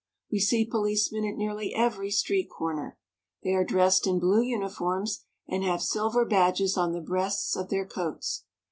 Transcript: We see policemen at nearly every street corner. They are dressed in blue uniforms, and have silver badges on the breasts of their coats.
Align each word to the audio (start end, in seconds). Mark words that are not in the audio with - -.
We 0.31 0.39
see 0.39 0.65
policemen 0.65 1.25
at 1.25 1.37
nearly 1.37 1.75
every 1.75 2.09
street 2.09 2.49
corner. 2.49 2.97
They 3.43 3.51
are 3.53 3.63
dressed 3.63 4.07
in 4.07 4.17
blue 4.17 4.41
uniforms, 4.41 5.25
and 5.47 5.63
have 5.63 5.83
silver 5.83 6.25
badges 6.25 6.75
on 6.75 6.93
the 6.93 7.01
breasts 7.01 7.55
of 7.55 7.69
their 7.69 7.85
coats. 7.85 8.43